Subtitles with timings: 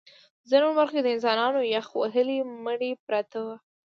[0.49, 3.55] ځینو برخو کې د انسانانو یخ وهلي مړي پراته وو